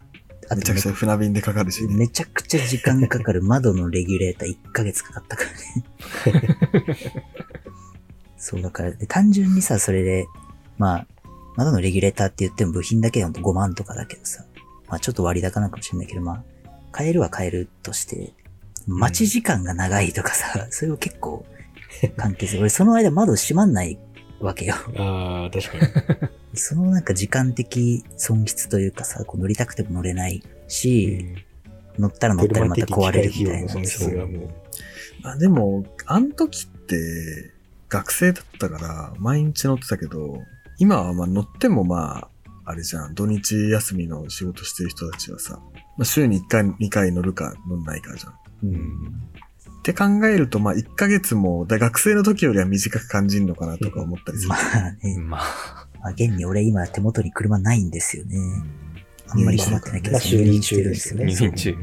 [0.47, 1.95] あとめちゃくちゃ船便でかかるしね。
[1.95, 6.97] めちゃくちゃ時間かかる窓のレギュレーター1ヶ月かかったからね。
[8.37, 10.27] そうだから、で単純にさ、それで、
[10.77, 11.07] まあ、
[11.57, 14.45] 窓のレギュレーターって言っても部品だけでほんと5万とかだけどさ、
[14.89, 16.45] まあちょっと割高なのかもしれないけど、まあ、
[16.91, 18.35] 買えるは買えるとして、
[18.87, 21.45] 待ち時間が長いとかさ、それを結構
[22.17, 22.61] 関係する。
[22.61, 23.99] 俺その間窓閉まんない
[24.41, 24.75] わけよ。
[24.99, 26.31] ああ、確かに。
[26.59, 31.35] そのなんか時間的損失というかさ、こう乗りたくても乗れないし、
[31.99, 33.69] 乗ったら乗ったらまた壊れるみたいな。
[33.69, 34.51] 車的機械費用の損失がもう。
[35.25, 37.53] あでも、あの時って、
[37.89, 40.43] 学生だったから、毎日乗ってたけど、
[40.79, 42.29] 今はまあ乗ってもまあ、
[42.65, 45.61] あれじゃん、土日休みの仕事してる人たちはさ、
[45.97, 48.42] まあ、週に1回、2回乗るか乗んないかじゃん。
[48.63, 49.23] うん。
[49.81, 54.57] って考えると、まあ1ヶ月も、だ学生の時よりは短く感じるのかなとか思ったりするま。
[54.57, 58.37] あね、まあ、まあ、現に俺今手元に車ないんですよね。
[59.29, 61.27] あんまり困ってないけど、まあ修理中ですよね。
[61.27, 61.77] 入院中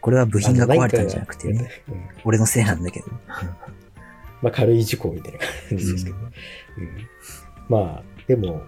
[0.00, 3.06] これは部品が壊れたんじゃなくてね、うん俺のせいなんだけど。
[4.42, 6.22] まあ軽い事故みたいな感じですけどね。
[6.78, 7.08] うん
[7.68, 8.62] まあ、でも、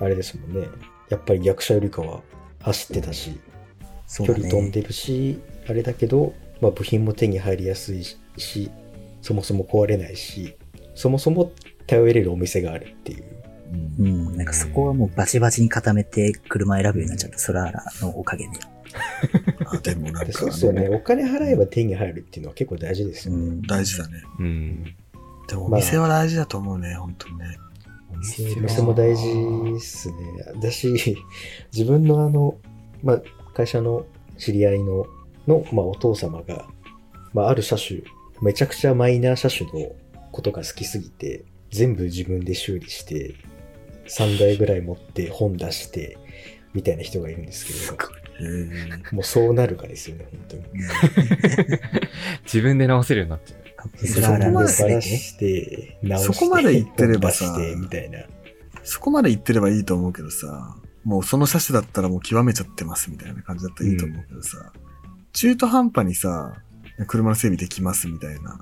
[0.00, 0.68] あれですもんね。
[1.08, 2.20] やっぱり役者よりかは
[2.60, 3.38] 走ってたし、
[4.08, 4.34] 距。
[4.34, 8.04] 離飛んでるし、あれだけど、まあ部品も手に入りやすい
[8.36, 8.70] し、
[9.22, 10.56] そもそも壊れないし、
[10.94, 11.52] そもそも
[11.86, 13.24] 頼れるお店があるっていう。
[13.98, 18.50] うんうん、なんかそこはもうバチバチに固めて車選ぶようになっちゃった、ソラーラのおかげで。
[19.66, 20.88] あでもなんでか、そうですよね。
[20.88, 23.40] お金払えば手に入るっていうのは結構大事ですよね。
[23.40, 23.62] うん。
[23.62, 24.14] 大事だね。
[24.38, 24.84] うん。
[25.48, 27.44] でもお店は大事だと思うね、本当にね。
[28.10, 29.22] おお店店も大事
[29.76, 30.16] っすね。
[30.62, 31.18] だし、
[31.72, 32.56] 自分のあの、
[33.02, 33.22] まあ、
[33.58, 35.04] 会社の知り合いの、
[35.48, 36.68] の、まあ、お父様が、
[37.34, 38.02] まあ、ある車種、
[38.40, 39.96] めちゃくちゃマイナー車種の
[40.30, 43.34] ことが好きすぎて、全部自分で修理して、
[44.06, 46.16] 3台ぐらい持って本出して、
[46.72, 47.98] みたいな人がいるんですけど、
[48.40, 50.62] へーもうそうなるかですよね、本当に。
[52.46, 54.06] 自分で直せるようになっちゃう。
[54.06, 54.68] そこまで
[55.02, 58.20] して、直して、そこまで言ってればさみたいな。
[58.84, 64.72] そこまで言ってればいいと思うけどさ、もうその車種だったらもう極めちゃってますみたいな感じだったらいいと思うけどさ、
[65.32, 66.54] 中途半端にさ、
[67.06, 68.60] 車の整備できますみたいな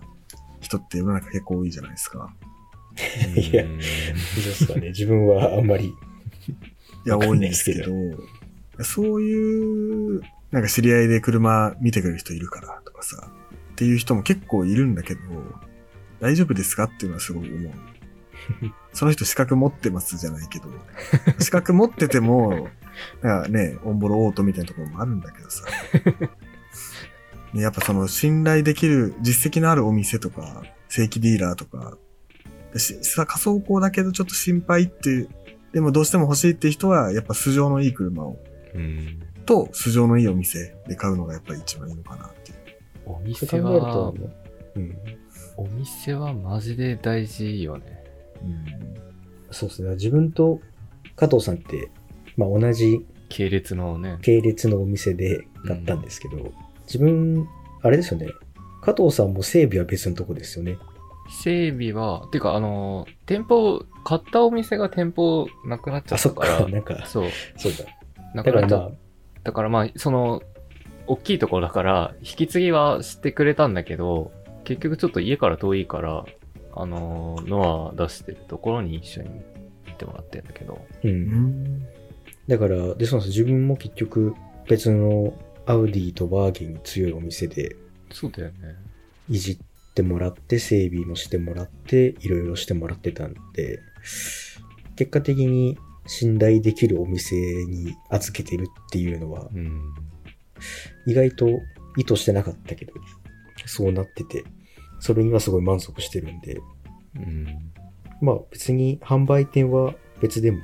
[0.60, 2.34] 人って世の中結構多いじゃないですか。
[3.36, 4.88] いやですかね。
[4.88, 5.86] 自分はあんまり。
[5.86, 7.92] いや、多いんですけど、
[8.84, 13.28] そういう、なんか知り合いで車見てくれる人いるからとかさ、
[13.72, 15.20] っていう人も結構いるんだけど、
[16.20, 17.72] 大丈夫ですかっていうのはすごい思う。
[18.96, 20.64] その人資格持ってますじゃないけど、
[21.38, 22.68] 資格持ってても、
[23.22, 25.64] なんかね、オンボロオートみたいなところもあるんだけどさ。
[27.52, 31.98] ね、やっぱその信頼できる実績のあるお店とか、正規ディーラーとか、
[32.76, 35.28] しさ仮想工だけどちょっと心配っていう、
[35.72, 38.38] でもどうしても欲しいっていう人は、やっぱ素性のいい車を、
[38.74, 39.20] うん。
[39.44, 42.58] と素性のいいお店で買うのがやっぱり一番いいのかなっていう。
[43.04, 44.12] お店は、、
[44.74, 44.98] うん。
[45.56, 47.95] お店はマジで大事よね。
[49.50, 49.90] そうですね。
[49.90, 50.60] 自分と
[51.16, 51.90] 加藤さんって、
[52.36, 54.18] まあ同じ系列のね。
[54.22, 56.52] 系列のお店で買ったんですけど、
[56.86, 57.46] 自分、
[57.82, 58.28] あれですよね。
[58.82, 60.78] 加藤さんも整備は別のとこですよね。
[61.28, 66.68] 整備は、てか、あの、店舗、買ったお店が店舗なくなっちゃあ、そっったから、か。
[66.68, 67.28] なんか、そう。
[67.56, 67.84] そうだ。
[68.34, 68.94] なくなっちゃっ
[69.42, 70.42] だからまあ、だからまあ、その、
[71.08, 74.30] 大きいところだから、引き継ぎはしてくれたんだけど、
[74.64, 76.24] 結局ちょっと家から遠いから、
[76.76, 79.28] あの、ノア出してるところに一緒に
[79.86, 81.08] 行ってもらってるんだけど、う。
[81.08, 81.86] うんん。
[82.46, 83.38] だから、で、そうなんです。
[83.38, 84.34] 自分も結局、
[84.68, 85.34] 別の
[85.66, 87.76] アウディとバーゲンに強いお店で
[88.12, 88.76] そうだよね。
[89.28, 89.58] いじっ
[89.94, 93.80] てもらって、整備もしてもらって、いろいろしてもらってたんで、
[94.96, 97.36] 結果的に信頼できるお店
[97.66, 99.94] に預けてるっていうのは、うん。
[101.06, 101.46] 意外と
[101.96, 102.92] 意図してなかったけど、
[103.66, 104.44] そうなってて、
[105.06, 106.60] それにはすごい満足してるんで、
[107.14, 107.72] うん。
[108.20, 110.58] まあ別に販売店は別でも、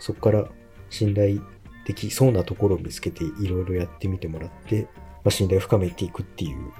[0.00, 0.48] そこから
[0.90, 1.40] 信頼
[1.86, 6.72] できそうなところを見つけていろいろやってみてもらって、まあ信頼を深めていくっていう、ま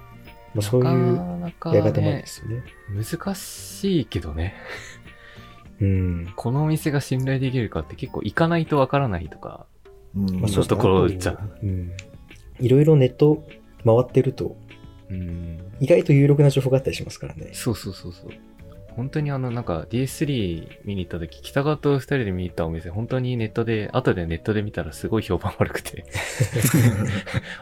[0.58, 2.64] あそういうやり方もあるんねで、すよね。
[2.92, 4.54] 難しいけどね。
[5.80, 6.32] うん。
[6.34, 9.66] このお店が信頼できるかって結構行かないとわからないとか
[10.16, 11.92] うんまあ、そういうところじゃん。
[12.58, 13.46] いろいろネット
[13.84, 14.56] 回ってると、
[15.10, 15.72] うん。
[15.80, 17.50] 意外と有力な情報があったりしますからね。
[17.52, 18.30] そうそうそうそう。
[18.96, 26.06] 本当にあの、なんか DS3 見に行った時、北川と二人で見に行ったお店、本当にネットで、後でネットで見たらすごい評判悪くて、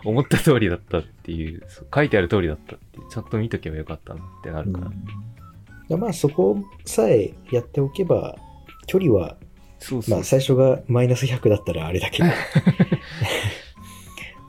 [0.05, 4.91] 思った通りだったっていう、書いてある通りだったってちゃんと見とけばよかったなってなるから。
[5.89, 8.37] でまあそこさえやっておけば、
[8.87, 9.37] 距離は、
[9.81, 10.15] そうそう。
[10.15, 12.29] まあ最初がマイナス100だったらあれだけど。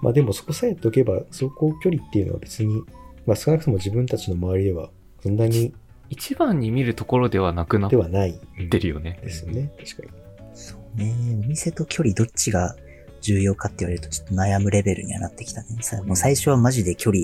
[0.05, 2.83] まあでもそこさえやっておけば、走行距離っていうのは別に、
[3.25, 4.91] まあ少なくとも自分たちの周りでは、
[5.23, 5.73] そんなに
[6.11, 8.39] 一番に見るところではなくなっではない
[8.69, 9.19] てるよね。
[9.23, 9.71] ですよね。
[9.83, 10.21] 確かに。
[10.53, 11.11] そうね。
[11.43, 12.75] お店と距離どっちが
[13.19, 15.81] 重要かって言われるとちょっと悩むレベルにはなってきたね。
[15.81, 17.23] さもう最初はマジで距離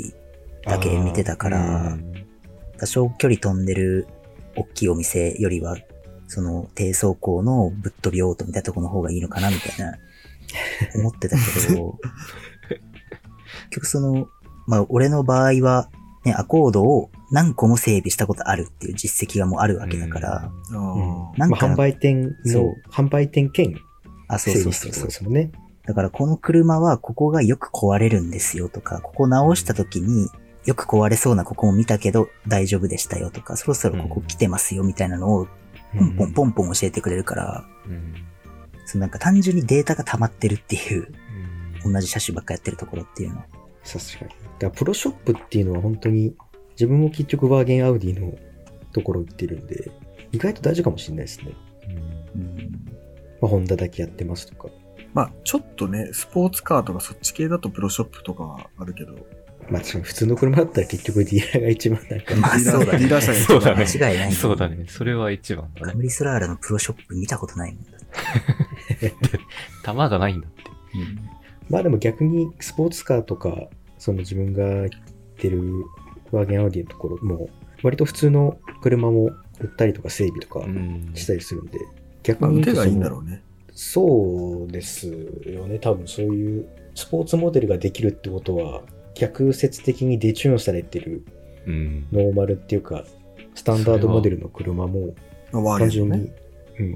[0.65, 2.25] だけ見てたかうら、ん
[2.79, 4.07] 多少距離飛んでる
[4.55, 5.77] 大きいお店よりは、
[6.27, 9.99] その低走行のぶっ飛びオートみたいなとこの方がいいのかなみたいな、
[10.95, 12.09] 思ってたけど、結
[13.71, 14.27] 局その、
[14.67, 15.89] まあ俺の場合は、
[16.23, 21.31] ね、アコードを何個も整備したことあるっていう実績がもうあるわけだから、あうん。
[21.31, 23.75] ーなんかまあ、販売店のそう、販売店兼
[24.27, 24.91] あ、そう整そうそうそう。
[24.91, 25.11] 備ってことで。
[25.11, 25.51] すもんね。
[25.85, 30.29] だからこの車はここがよく壊れるんですよとか、ここ直した時に
[30.65, 35.47] よく壊れそうなここも見たけど大丈夫でしたよとか、そろそろここ来てますよみたいなのを
[35.97, 38.13] ポンポンポンポン教えてくれるから、うん。
[38.85, 41.11] そのなんか単純にデータが溜まってるっていう、
[41.85, 41.93] うん。
[41.93, 43.43] 同じ車種ばっかやってるところっていうの。
[43.83, 44.31] 確かに。
[44.31, 46.35] だからプロショップっていうのは本当に、
[46.71, 48.33] 自分も結局ワーゲンアウディの
[48.93, 49.91] ところ行ってるんで、
[50.31, 51.53] 意外と大事かもしれないですね。
[52.35, 52.91] うん
[53.41, 54.69] まあ、ホンダだけやってますとか。
[55.13, 59.15] まあ、ちょっとね、スポーツカーとかそっち系だとプロショップとかはあるけど、
[59.69, 64.85] まあ、普通の車だったら結局ディーラーが一番なんか、まあそうだねディーラー車が一番そうだね間違いない、そうだね。
[64.87, 65.91] それは一番だね。
[65.91, 69.13] カムリスラーラのプロショップ見たことないもんだって。
[69.83, 70.61] 弾がないんだって。
[71.71, 74.89] まあでも逆にスポーツカーとか、その自分が行っ
[75.37, 75.61] てる
[76.31, 77.49] ワーゲンアウディのところも、
[77.83, 81.79] 割と普通の車も売ったりとか整備とかうんしたりするんで、
[82.23, 83.41] 逆まあ、に腕がいいんだろうね。
[83.73, 85.07] そうです
[85.45, 85.79] よね。
[85.79, 88.81] 多分そういうスポーツモデルができるってことは、
[89.15, 91.23] 逆説的にデチューンされてる
[91.65, 92.07] うん。
[92.11, 93.05] ノーマルっていうか、
[93.55, 95.13] スタンダードモデルの車も、
[95.51, 96.31] 単純に、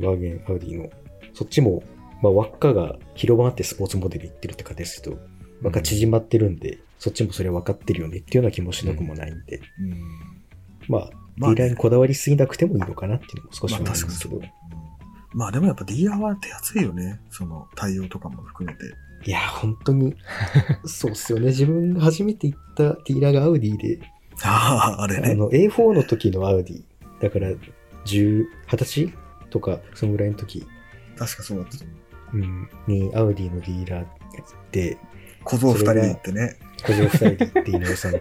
[0.01, 0.89] ワーゲン、アウディの、
[1.33, 1.83] そっちも、
[2.21, 5.17] まあ、輪っかが広場あってスポーツモデルいってるって感じですけど、
[5.61, 10.35] 輪っか縮まってるんで、そっちもそれ分かってるよねっていうような気もしなくもないんで、うん
[10.87, 14.65] まあ、まあねディーラーにこだわりすぎなくてもいいのかなっていうのも少し思いますけど、確かにそう。
[15.35, 17.19] まあでもやっぱディーラーは手厚いよね。
[17.29, 18.85] その対応とかも含めて。
[19.25, 20.15] いや、本当に、
[20.85, 21.47] そうっすよね。
[21.47, 23.99] 自分が初めて行ったディーラーがアウディで、
[24.43, 25.31] ああ、あれね。
[25.31, 26.83] あの、A4 の時のアウディ、
[27.21, 27.49] だから、
[28.05, 29.13] 10、20歳
[29.49, 30.65] とか、そのぐらいの時、
[31.17, 31.95] 確かそうだったと思う。
[32.35, 34.05] うん、にアウディのディーラー
[34.71, 34.97] で、
[35.45, 36.57] 小僧二人で行ってね。
[36.85, 38.19] 小僧二人で行って井上さんと、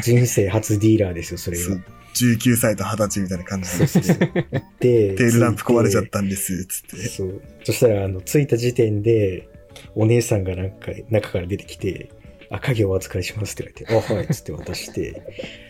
[0.00, 1.84] 人生初ディーラーですよ、それがそう。
[2.14, 4.18] 19歳と20歳みたいな感じそうそうそう。
[4.18, 4.26] で。
[4.26, 4.38] 行っ
[4.78, 7.08] て、テールランプ壊れちゃったんです、つってて。。
[7.08, 7.42] そう。
[7.64, 9.48] そしたら、あの、着いた時点で、
[9.94, 12.10] お姉さんがなんか、中から出てきて、
[12.50, 15.22] あ、鍵をお預かりしますって言われて、あ、はい、つって渡して、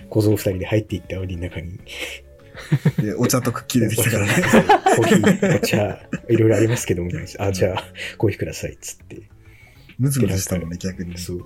[0.09, 1.79] 小僧二人で入っていって、アウディの中に、
[3.01, 4.33] で、お茶とクッキー出てきたからね。
[4.97, 7.47] コーヒー、お茶、いろいろありますけど、みたいな。
[7.47, 7.85] あ、じゃあ、
[8.19, 9.23] コーヒーください、つって。
[9.99, 11.19] ムズムズしたもんね、逆に。
[11.19, 11.45] そう。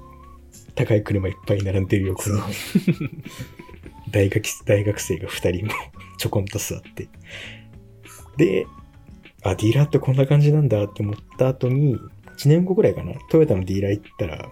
[0.75, 2.43] 高い車いっぱい並んでる横そうに、
[4.11, 5.73] 大学大学生が2人も
[6.19, 7.09] ちょこんと座って。
[8.37, 8.67] で、
[9.43, 11.97] あ、ディーラーってこんな感じなんだって思った後に、
[12.39, 14.49] 1年後ぐらいかな、トヨタのディーラー行ったら、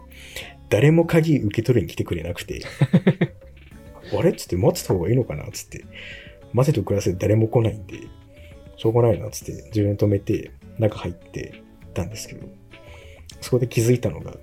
[0.69, 2.63] 誰も鍵受け取りに来てくれなくて、
[4.17, 4.31] あれ？
[4.31, 5.45] っつって待ってた方がいいのかな？
[5.45, 5.85] っつって、
[6.53, 8.01] 待てとください誰も来ないんで、
[8.77, 11.63] しょうがないなっつって自分止めて中入って
[11.95, 12.49] たんですけど、
[13.41, 14.35] そこで気づいたのが、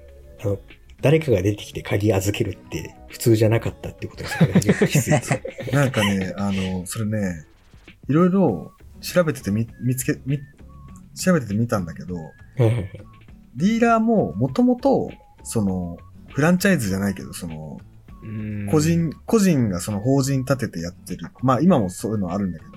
[0.41, 0.59] あの、
[1.01, 5.71] 誰かが出てきて鍵預けるって普通じゃなかったってことで初めて気づいて。
[5.75, 7.45] なんかね、あの、それね、
[8.07, 10.39] いろいろ調べててみ見つけ、み
[11.15, 12.15] 調べてて見たんだけど、
[13.55, 15.09] ディーラーももともと、
[15.43, 17.79] その、フランチャイズじゃないけど、その、
[18.69, 21.27] 個人、個人がその法人立ててやってる。
[21.41, 22.71] まあ今もそういうのあるんだけど、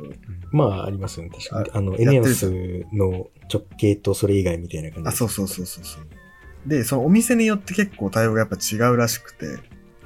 [0.53, 1.31] まあ、ありますよね。
[1.31, 1.71] 確かに。
[1.71, 2.51] ああの、エネオス
[2.93, 6.69] の直系とそれ以外みたいな感じであ、そうそうそうそうそう。
[6.69, 9.47] で、そのお店によって結構対応がやっぱ違うらしくて、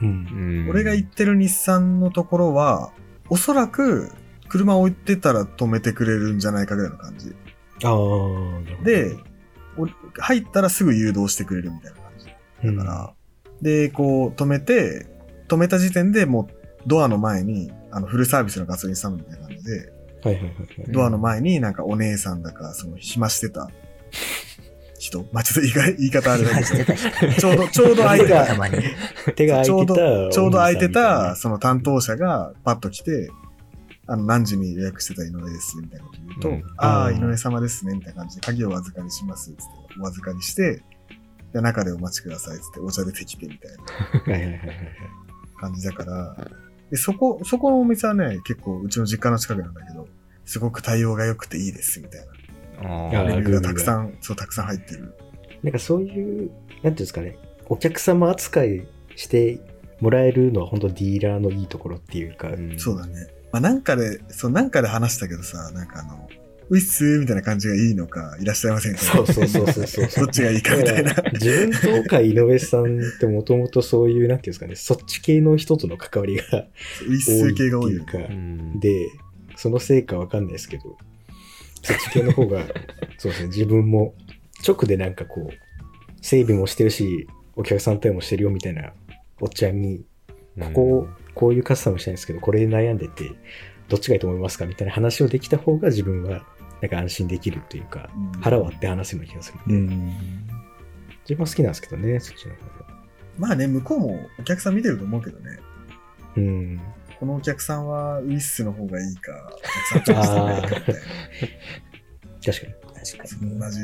[0.00, 0.68] うん。
[0.70, 2.92] 俺が行ってる日産のところは、
[3.28, 4.10] おそらく
[4.48, 7.34] 車置いてたら止めてくれるんじゃないかぐらいの感じ。
[7.84, 8.84] ああ。
[8.84, 9.16] で、
[9.76, 9.86] お
[10.18, 12.26] 入ったらすぐ誘導してくれるみたいな感じ。
[12.68, 13.12] うん、だから、
[13.60, 15.15] で、こう止めて、
[15.48, 16.46] 止めた時点でもう
[16.86, 19.92] ドアの前に、あのフルサービスのガソリンスタンドみたいな感じで、
[20.22, 20.92] はいはいはいはい。
[20.92, 23.70] ドアの前になんかお姉さんだか、その暇してた、
[24.98, 25.26] 人。
[25.32, 26.84] まあちょっと言いか言い方あるだけ。
[27.26, 29.32] ど、ちょうど、ちょうど空いてた。
[29.32, 30.32] 手がちょうど、空いてた。
[30.32, 33.30] ちょうど空いてお兄さんみいなた、その担当者がパッと来て、
[34.08, 39.62] あの、何時に予約してた井上です、みたいなこと言うと、うんああ、うん井上様ですね、みたいな感じで、鍵をお預かりします、つって、
[40.00, 40.82] お預かりして、
[41.52, 44.56] で中でお待ちください、つって、お茶出てきて、みたいな
[45.56, 46.36] 感じだから、
[46.90, 50.06] で、そこ、そこのお店はね、結構、うちの実家の近くなんだけど、
[50.44, 52.20] すごく対応が良くていいです、みたい
[52.84, 53.36] ああな。
[53.36, 53.84] レビューがたくん。
[53.84, 55.14] さん、そう、たくさん入ってる。
[55.62, 57.38] なんかそういう、なんていうんですかね、
[57.68, 58.86] お客様扱い
[59.16, 59.58] して
[60.00, 63.26] もらえるのは本当ディーラーのいいところっていうか、うんそうだね。
[63.52, 66.28] まあ、なんかで、そう、なんかで話したけどさ、なんかあの、
[66.68, 70.24] ウィッスーみたいな感じがいいのか、いらっしゃいませんかそうそうそうそうそう。
[70.24, 71.10] どっちがいいかみたいな。
[71.10, 76.44] だから自分とか井上さんってもともとそういう、なんていうんですかね、そっち系の人との関わりが
[77.06, 78.80] ウィッスー多いって系が多いうか、うん。
[78.80, 79.08] で、
[79.56, 80.96] そのせいかわかんないですけど、
[81.82, 82.66] そっち系の方が、
[83.18, 84.14] そうですね、自分も
[84.66, 85.54] 直でなんかこう、
[86.20, 88.92] 整備もしてるし、お客さん対応もしてるよみたいな
[89.40, 90.04] おっちゃんに、
[90.58, 93.30] ここをこういうカスタムしたいんですけど、これで悩んでて、
[93.88, 96.44] どっちがいいと思いますかみたいな話をできた方が自分は
[96.80, 99.94] なんか安心できるというか、うん腹割って話せるような気がするんで、
[101.22, 102.86] 自分は好きなんですけどね、そっちの方が。
[103.38, 105.58] まあね、向こうもお客さん見てると思うけどね。
[106.36, 106.80] うん。
[107.18, 110.94] このお客さんはウィッスの方がいいか、お客さんチョイスの方がいいかみたい
[112.44, 112.74] 確かに。
[113.12, 113.66] 確かにな。
[113.66, 113.80] 同じ、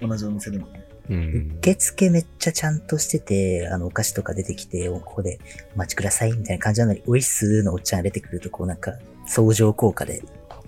[0.00, 0.84] 同じお店でもね。
[1.10, 5.38] うん受付めっちゃちゃんとしてて、あの、お菓子とか出てきて、おここで
[5.74, 8.92] お待ちくださいみたいな感じなのに、ウィスのおっちゃんが出てくると、こうなんか、
[9.26, 10.22] 相乗効果で、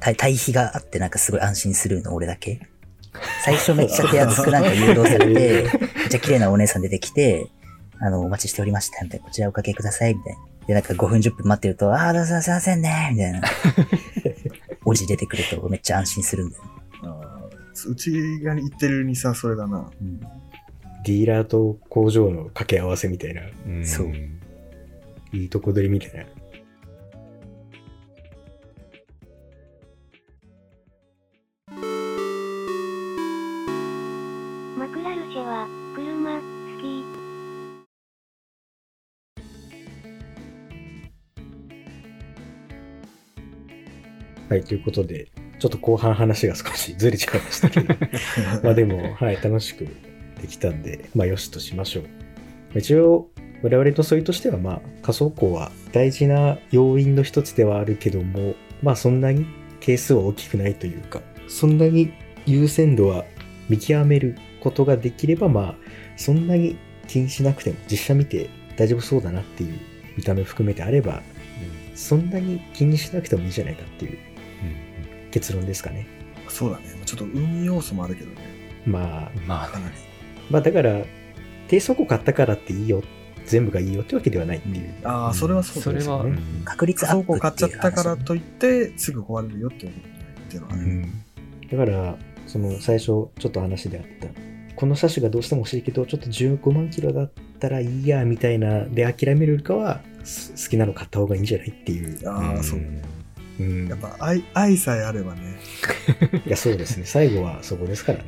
[0.07, 2.61] 対対比があってなんかすごい安心するの、俺だけ。
[3.45, 5.63] 最初めっちゃ手厚くなんか誘導されて、
[5.97, 7.49] めっちゃ綺麗なお姉さん出てきて、
[7.99, 10.39] あの、お待ちしておりました、みたいな、こちらおかけください、みたいな。
[10.69, 13.41] で、なんか5分10分待ってると、あー、どうぞすいませんね、みたいな。
[14.85, 16.71] おじ出てくるとめっちゃ安心するんだよね。
[17.03, 18.13] あーうち
[18.45, 19.91] が言ってるにさ、それだな。
[20.01, 20.21] うん。
[20.21, 24.13] ディーラーと工場の掛け合わせみたいな、うんそう
[25.33, 26.25] いいとこ取りみたいな。
[44.57, 45.29] はい、ということで、
[45.59, 47.95] ちょっと後半話が少しずれちゃいましたけど、
[48.65, 49.87] まあでも、はい、楽しく
[50.41, 52.79] できたんで、まあよしとしましょう。
[52.79, 53.29] 一応、
[53.63, 59.45] 我々の問いとしては、まあ、仮想校は大事な要因の一つではあるけども、まあそんなに
[59.81, 62.13] 係数は大きくないというか、そんなに
[62.47, 63.27] 優先度は
[63.69, 65.75] 見極めることができれば、まあ、
[66.17, 66.79] そんなに
[67.09, 68.49] 気にしなくても、実写見て
[68.79, 69.79] 大丈夫そうだなっていう
[70.17, 71.23] 見た目含めてあれば、
[71.95, 74.19] そんなに気にしなくてもいいじゃないかっていう
[75.31, 76.07] 結論ですかね。
[76.49, 76.85] そうだね。
[77.05, 78.37] ちょっと運要素もあるけどね。
[78.87, 79.95] まあ、うんまあかなり。
[80.51, 81.03] まあだから、
[81.69, 83.03] 低速庫買ったからっていいよ、
[83.45, 84.95] 全部がいいよってわけではないっていう。
[85.05, 86.01] ああ、それはそうだね。
[86.01, 86.25] それは、
[86.65, 89.89] 確率ア倉ップって買っちゃったから話といって、すぐ壊れるよってい
[90.59, 90.83] うのはある。
[90.83, 91.23] うん
[91.71, 92.17] だから、
[92.47, 94.29] その最初ちょっと話であった、
[94.77, 102.29] この車種がどうしても欲しいけど、ちょっと15万キロだったらいいや、みたいな、で諦めるよりかは、す好きなの買った方がいいんじゃないっていう。
[102.29, 102.81] ああ、そう。
[103.61, 103.89] うん。
[103.89, 105.59] やっぱ愛、愛さえあればね。
[106.47, 107.05] いや、そうですね。
[107.07, 108.25] 最後はそこですからね。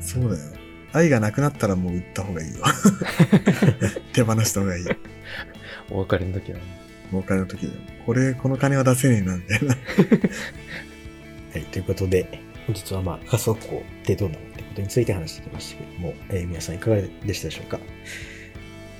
[0.00, 0.52] そうだよ。
[0.92, 2.64] 愛がなくなったらもう売った方がいいよ。
[4.12, 4.84] 手放した方がいい。
[5.90, 6.64] お別れの時はね。
[7.12, 7.74] お金の時でも。
[8.06, 9.74] これ、この金は出せねえな、みたいな。
[11.52, 17.78] はい、ということで、本日はまあ仮想庫ってどうなのってことについて話してきましたけども、えー皆さんいかがでしたでしょうか、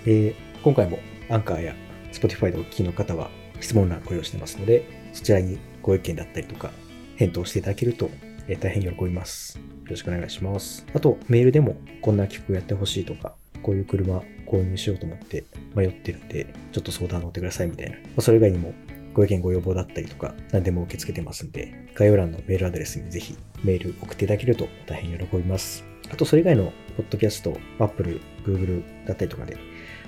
[0.07, 0.99] えー今回も
[1.29, 1.75] アンカーや
[2.13, 6.71] Spotify でお聞きの方は質問欄ご用意してますので、そちらにご意見だったりとか、
[7.17, 8.11] 返答していただけると、
[8.49, 9.59] え大変喜びます。
[9.59, 10.85] よろしくお願いします。
[10.93, 15.45] あと、メールでもこんな企画やってほしいとか、こういう車購入しようと思って
[15.75, 17.97] 迷ってるんで、ちょっと相談乗ってくださいみたいな。
[17.97, 18.75] まあそれ以外にも
[19.15, 25.85] ご意見ご要望だったりとか、何でも受け付けてますんで、概要欄のメールアドレスにぜひメール送っていただけると大変喜びます。
[26.11, 29.57] あと、それ以外のポッドキャスト、Apple、Google だったりとかで、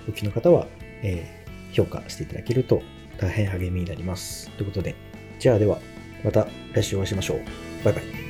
[0.08, 0.66] お聞きの方は、
[1.04, 2.82] え評価していただけると
[3.18, 4.50] 大変励みになります。
[4.50, 4.94] ということで、
[5.38, 5.80] じゃあでは、
[6.24, 7.40] また来週お会いしましょう。
[7.84, 8.25] バイバイ。